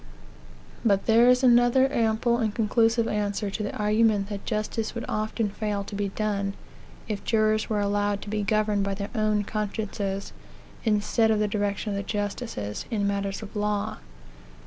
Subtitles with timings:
[0.83, 5.51] But there is another ample and conclusive answer to the argument that justice would often
[5.51, 6.53] fail to be done,
[7.07, 10.33] if jurors were allowed to be governed by their own consciences,
[10.85, 13.99] instead of the direction of the justices, in matters of law.